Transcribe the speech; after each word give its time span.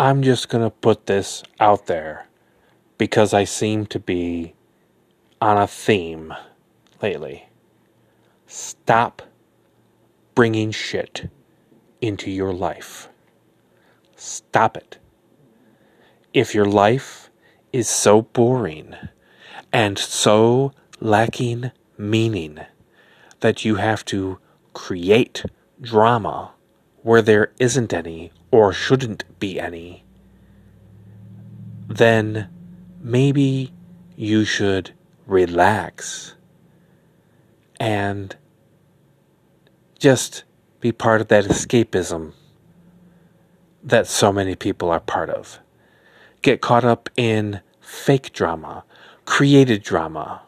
I'm 0.00 0.22
just 0.22 0.48
going 0.48 0.64
to 0.64 0.70
put 0.70 1.04
this 1.04 1.42
out 1.60 1.84
there 1.84 2.26
because 2.96 3.34
I 3.34 3.44
seem 3.44 3.84
to 3.88 3.98
be 3.98 4.54
on 5.42 5.58
a 5.58 5.66
theme 5.66 6.32
lately. 7.02 7.50
Stop 8.46 9.20
bringing 10.34 10.70
shit 10.70 11.28
into 12.00 12.30
your 12.30 12.54
life. 12.54 13.10
Stop 14.16 14.78
it. 14.78 14.96
If 16.32 16.54
your 16.54 16.64
life 16.64 17.28
is 17.70 17.86
so 17.86 18.22
boring 18.22 18.94
and 19.70 19.98
so 19.98 20.72
lacking 21.00 21.72
meaning 21.98 22.58
that 23.40 23.66
you 23.66 23.74
have 23.74 24.06
to 24.06 24.38
create 24.72 25.44
drama 25.78 26.52
where 27.02 27.22
there 27.22 27.52
isn't 27.58 27.92
any 27.92 28.32
or 28.50 28.72
shouldn't 28.72 29.24
be 29.38 29.58
any, 29.58 30.04
then 31.88 32.48
maybe 33.00 33.72
you 34.16 34.44
should 34.44 34.92
relax 35.26 36.34
and 37.78 38.36
just 39.98 40.44
be 40.80 40.92
part 40.92 41.20
of 41.20 41.28
that 41.28 41.44
escapism 41.44 42.32
that 43.82 44.06
so 44.06 44.32
many 44.32 44.54
people 44.54 44.90
are 44.90 45.00
part 45.00 45.30
of. 45.30 45.58
Get 46.42 46.60
caught 46.60 46.84
up 46.84 47.08
in 47.16 47.60
fake 47.80 48.32
drama, 48.32 48.84
created 49.24 49.82
drama, 49.82 50.42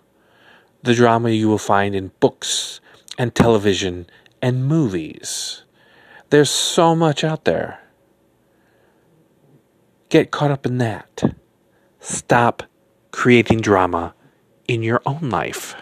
the 0.82 0.94
drama 0.94 1.30
you 1.30 1.48
will 1.48 1.58
find 1.58 1.94
in 1.94 2.12
books 2.20 2.80
and 3.18 3.34
television 3.34 4.06
and 4.40 4.66
movies. 4.66 5.62
There's 6.32 6.48
so 6.48 6.96
much 6.96 7.24
out 7.24 7.44
there. 7.44 7.78
Get 10.08 10.30
caught 10.30 10.50
up 10.50 10.64
in 10.64 10.78
that. 10.78 11.22
Stop 12.00 12.62
creating 13.10 13.60
drama 13.60 14.14
in 14.66 14.82
your 14.82 15.02
own 15.04 15.28
life. 15.28 15.74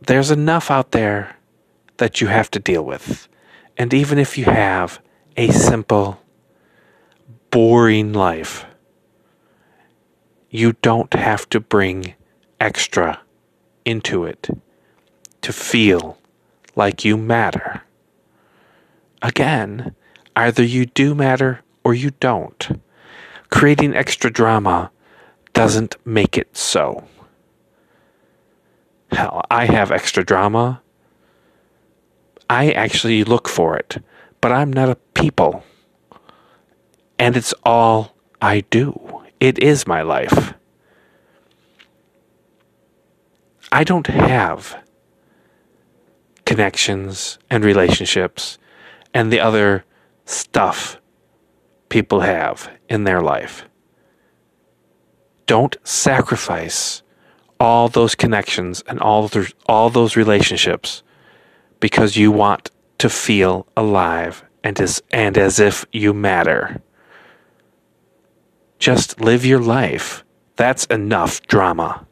There's 0.00 0.30
enough 0.30 0.70
out 0.70 0.92
there 0.92 1.38
that 1.96 2.20
you 2.20 2.28
have 2.28 2.48
to 2.52 2.60
deal 2.60 2.84
with. 2.84 3.26
And 3.76 3.92
even 3.92 4.16
if 4.16 4.38
you 4.38 4.44
have 4.44 5.00
a 5.36 5.50
simple, 5.50 6.22
boring 7.50 8.12
life, 8.12 8.64
you 10.50 10.74
don't 10.82 11.12
have 11.14 11.48
to 11.48 11.58
bring 11.58 12.14
extra 12.60 13.22
into 13.84 14.22
it 14.24 14.48
to 15.42 15.52
feel 15.52 16.16
like 16.76 17.04
you 17.04 17.16
matter. 17.16 17.79
Again, 19.22 19.94
either 20.34 20.62
you 20.62 20.86
do 20.86 21.14
matter 21.14 21.60
or 21.84 21.94
you 21.94 22.12
don't. 22.20 22.80
Creating 23.50 23.94
extra 23.94 24.30
drama 24.30 24.90
doesn't 25.52 25.96
make 26.06 26.38
it 26.38 26.56
so. 26.56 27.04
Hell, 29.10 29.44
I 29.50 29.66
have 29.66 29.90
extra 29.90 30.24
drama. 30.24 30.82
I 32.48 32.70
actually 32.70 33.24
look 33.24 33.48
for 33.48 33.76
it, 33.76 34.02
but 34.40 34.52
I'm 34.52 34.72
not 34.72 34.88
a 34.88 34.94
people. 34.94 35.64
And 37.18 37.36
it's 37.36 37.54
all 37.64 38.16
I 38.40 38.60
do. 38.70 39.22
It 39.40 39.58
is 39.58 39.86
my 39.86 40.02
life. 40.02 40.54
I 43.72 43.84
don't 43.84 44.06
have 44.06 44.82
connections 46.44 47.38
and 47.48 47.64
relationships 47.64 48.58
and 49.14 49.32
the 49.32 49.40
other 49.40 49.84
stuff 50.24 51.00
people 51.88 52.20
have 52.20 52.70
in 52.88 53.04
their 53.04 53.20
life. 53.20 53.64
Don't 55.46 55.76
sacrifice 55.82 57.02
all 57.58 57.88
those 57.88 58.14
connections 58.14 58.82
and 58.86 59.00
all 59.00 59.28
those, 59.28 59.52
all 59.66 59.90
those 59.90 60.16
relationships 60.16 61.02
because 61.80 62.16
you 62.16 62.30
want 62.30 62.70
to 62.98 63.08
feel 63.08 63.66
alive 63.76 64.44
and 64.62 64.80
as, 64.80 65.02
and 65.10 65.36
as 65.36 65.58
if 65.58 65.84
you 65.92 66.14
matter. 66.14 66.80
Just 68.78 69.20
live 69.20 69.44
your 69.44 69.60
life. 69.60 70.24
That's 70.56 70.86
enough 70.86 71.42
drama. 71.42 72.06